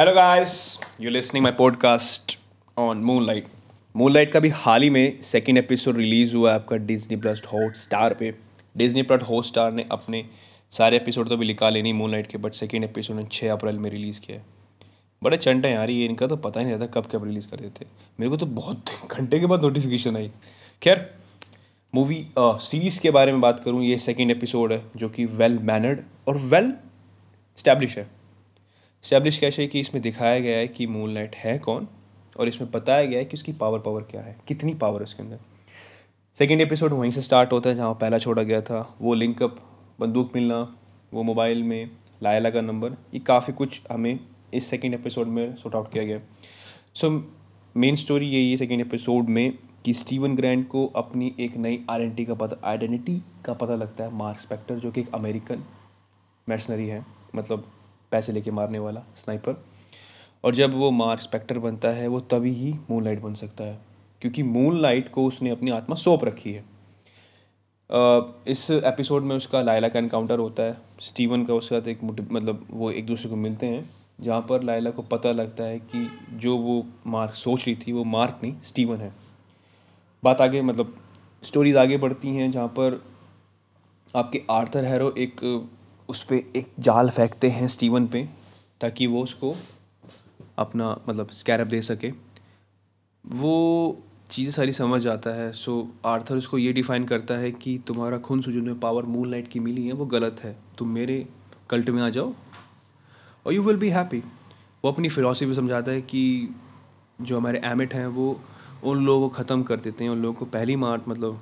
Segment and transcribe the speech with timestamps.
[0.00, 2.36] Hello guys you listening my podcast
[2.78, 3.46] on Moonlight
[3.96, 7.76] Moonlight का भी हाल ही में सेकंड एपिसोड रिलीज़ हुआ है आपका डिज्नी प्लस हॉट
[7.76, 8.34] स्टार पे।
[8.76, 10.24] डिज्नी प्लस हॉट स्टार ने अपने
[10.70, 13.90] सारे एपिसोड तो भी निकाले नहीं मूनलाइट के बट सेकंड एपिसोड ने छः अप्रैल में
[13.90, 14.44] रिलीज़ किया है।
[15.22, 17.86] बड़े चंटे यार ये, इनका तो पता ही नहीं रहता कब कब रिलीज़ कर देते
[18.20, 20.30] मेरे को तो बहुत घंटे के बाद नोटिफिकेशन आई।
[20.82, 21.06] खैर
[21.94, 26.02] मूवी सीरीज़ के बारे में बात करूँ, ये सेकेंड एपिसोड है जो कि वेल मैनर्ड
[26.28, 26.72] और वेल
[27.58, 28.17] स्टैब्लिश है।
[29.02, 31.88] स्टैब्लिश कैसे कि इसमें दिखाया गया है कि मून लाइट है कौन?
[32.38, 34.36] और इसमें बताया गया है कि उसकी पावर पावर क्या है?
[34.48, 35.38] कितनी पावर है उसके अंदर?
[36.38, 39.56] सेकेंड एपिसोड वहीं से स्टार्ट होता है जहाँ पहला छोड़ा गया था। वो लिंकअप
[40.00, 40.76] बंदूक मिलना,
[41.14, 41.90] वो मोबाइल में,
[42.22, 44.20] लायला का नंबर ये काफ़ी कुछ हमें
[44.54, 46.20] इस सेकेंड एपिसोड में सॉर्ट आउट किया गया।
[46.94, 47.10] सो
[47.76, 52.24] मेन स्टोरी यही है सेकेंड एपिसोड में कि स्टीवन ग्रैंड को अपनी एक नई आइडेंटिटी
[52.24, 55.64] का पता आइडेंटिटी का पता लगता है। मार्क स्पेक्टर जो कि एक अमेरिकन
[56.48, 57.04] मर्सनरी है।
[57.36, 57.70] मतलब
[58.12, 59.62] पैसे लेके मारने वाला स्नाइपर
[60.44, 63.78] और जब वो मार्क स्पेक्टर बनता है, वो तभी ही मून लाइट बन सकता है,
[64.22, 66.64] क्योंकि मून लाइट को उसने अपनी आत्मा सौंप रखी है।
[68.48, 72.66] इस एपिसोड में उसका लायला का इनकाउंटर होता है। स्टीवन का उसके साथ एक मतलब
[72.70, 73.88] वो एक दूसरे को मिलते हैं,
[74.20, 78.04] जहाँ पर लायला को पता लगता है कि जो वो मार्क सोच रही थी, वो
[78.06, 79.12] मार्क नहीं, स्टीवन है।
[80.22, 80.96] बात आगे मतलब
[81.42, 83.02] स्टोरीज आगे बढ़ती हैं, जहाँ पर
[84.14, 85.40] आपके आर्थर हैरो एक
[86.08, 88.28] उस पर एक जाल फेंकते हैं स्टीवन पे,
[88.80, 89.54] ताकि वो उसको
[90.58, 92.12] अपना मतलब स्कैरअप दे सके।
[93.24, 93.98] वो
[94.30, 98.42] चीज़ें सारी समझ आता है। सो आर्थर उसको ये डिफ़ाइन करता है कि तुम्हारा खून
[98.42, 101.26] सूजन में पावर मून लाइट की मिली है, वो गलत है। तुम मेरे
[101.70, 102.32] कल्ट में आ जाओ
[103.46, 104.22] और यू विल बी हैप्पी
[104.84, 106.54] वो अपनी फिलोसफी समझाता है कि
[107.20, 108.40] जो हमारे एमिट हैं, वो
[108.84, 111.40] उन लोगों को ख़त्म कर देते हैं, उन लोगों को पहली मार्ट मतलब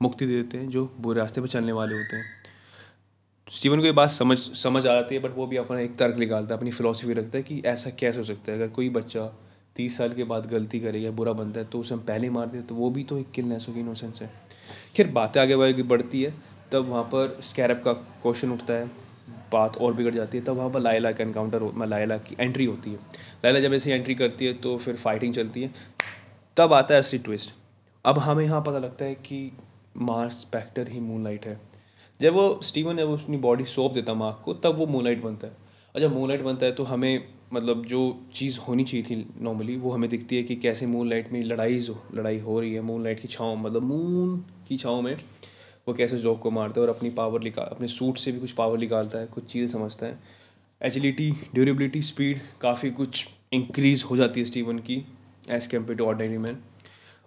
[0.00, 2.24] मुक्ति दे देते हैं, जो बुरे रास्ते पर चलने वाले होते हैं।
[3.48, 6.16] स्टीवन को ये बात समझ समझ आ जाती है बट वो भी अपना एक तर्क
[6.18, 8.58] निकालता है, अपनी फ़िलासफ़ी रखता है कि ऐसा कैसे हो सकता है?
[8.58, 9.26] अगर कोई बच्चा
[9.76, 12.46] तीस साल के बाद गलती करे या बुरा बनता है तो उसे हम पहले मार
[12.46, 14.30] दें तो वो भी तो एक किलनेस होगी इनोसेंस है।
[14.96, 16.32] खैर, बातें आगे आगे बढ़ती है,
[16.72, 18.86] तब वहाँ पर स्कैरप का क्वेश्चन उठता है,
[19.52, 22.64] बात और बिगड़ जाती है, तब वहाँ पर लाइला का इनकाउंटर हो लाइला की एंट्री
[22.64, 22.98] होती है।
[23.44, 25.70] लाइला जब ऐसी एंट्री करती है तो फिर फाइटिंग चलती है,
[26.56, 27.54] तब आता है असली ट्विस्ट
[28.04, 29.50] अब हमें यहाँ पता लगता है कि
[29.98, 31.58] मार्स स्पेक्टर ही मून लाइट है।
[32.20, 35.46] जब वो स्टीवन है वो अपनी बॉडी सौंप देता मार्क को, तब वो मूनलाइट बनता
[35.46, 35.52] है।
[35.94, 38.00] और जब मूनलाइट बनता है तो हमें मतलब जो
[38.34, 41.78] चीज़ होनी चाहिए थी नॉर्मली वो हमें दिखती है कि कैसे मून लाइट में लड़ाई
[41.78, 44.36] जो, लड़ाई हो रही है मून लाइट की छाँव मतलब मून
[44.68, 45.14] की छाँव में
[45.88, 48.52] वो कैसे जॉब को मारता है और अपनी पावर निकाल अपने सूट से भी कुछ
[48.52, 50.18] पावर निकालता है, कुछ चीज़ें समझता है।
[50.80, 55.04] एजिलिटी ड्यूरेबिलिटी स्पीड काफ़ी कुछ इंक्रीज़ हो जाती है स्टीवन की
[55.50, 56.58] as compare to ordinary man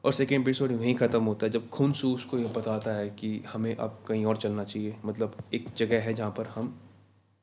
[0.03, 3.75] और सेकेंड एपिसोड वहीं ख़त्म होता है, जब खूनसू उसको ये बताता है कि हमें
[3.75, 6.79] अब कहीं और चलना चाहिए मतलब एक जगह है जहाँ पर हम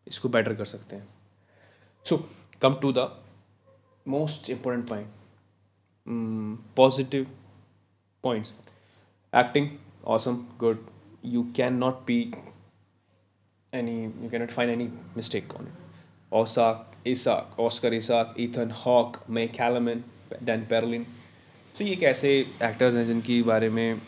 [0.06, 1.08] इसको बेटर कर सकते हैं।
[2.06, 2.16] So
[2.62, 3.10] come to the
[4.06, 5.08] most important point
[6.76, 7.26] positive
[8.24, 8.54] points
[9.32, 9.68] acting
[10.06, 10.86] awesome good
[11.24, 12.20] you can not be
[13.72, 19.22] any you can not find any mistake on it Oscar Isaac Oscar Isaac Ethan Hawke
[19.30, 20.02] May Calamawy
[20.42, 21.06] Dan Perlin
[21.78, 22.28] तो ये एक ऐसे
[22.62, 24.02] actors हैं जिनके बारे में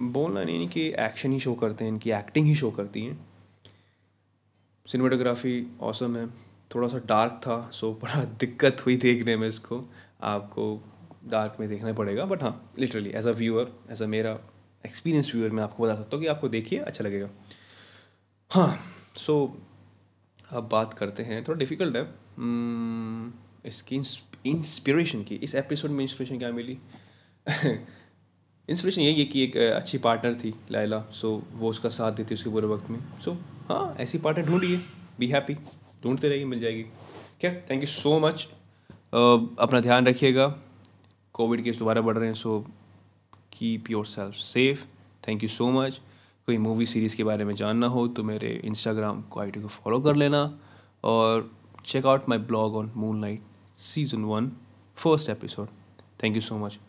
[0.00, 3.26] बोलना नहीं कि एक्शन ही शो करते हैं इनकी एक्टिंग ही शो करती हैं।
[4.86, 6.26] सिनेमाटोग्राफी औसम है।
[6.74, 9.84] थोड़ा सा डार्क था सो बड़ा दिक्कत हुई देखने में इसको।
[10.22, 10.84] आपको
[11.26, 14.38] डार्क में देखना पड़ेगा बट हाँ literally as a viewer as a मेरा
[14.86, 17.28] एक्सपीरियंस व्यूअर मैं आपको बता सकता हूँ कि आपको देखिए अच्छा लगेगा।
[18.50, 18.78] हाँ
[19.16, 23.96] सो so, अब बात करते हैं। थोड़ा डिफ़िकल्ट है। Hmm, इसकी
[24.50, 26.78] इंस्पिरेशन की, इस एपिसोड में इंस्पिरेशन क्या मिली?
[28.68, 32.50] इंस्पिरेशन यही है कि एक अच्छी पार्टनर थी लाइला सो वो उसका साथ देती उसके
[32.50, 32.98] बुरे वक्त में.
[33.24, 33.32] सो
[33.68, 34.76] हाँ ऐसी पार्टनर ढूंढिए.
[35.18, 35.54] बी हैप्पी
[36.04, 36.82] ढूंढते रहिए, मिल जाएगी.
[37.40, 38.48] क्या थैंक यू सो मच
[39.60, 40.48] अपना ध्यान रखिएगा.
[41.32, 42.60] कोविड केस दोबारा बढ़ रहे हैं so
[43.52, 44.84] keep yourself safe
[45.28, 46.00] thank you so much
[46.46, 50.00] कोई मूवी सीरीज़ के बारे में जानना हो तो मेरे इंस्टाग्राम को आई को फॉलो
[50.00, 50.58] कर लेना.
[51.04, 51.50] और
[51.86, 53.55] check my blog on Moon Moonlight.
[53.76, 54.56] Season 1,
[54.94, 55.68] first episode.
[56.18, 56.80] Thank you so much.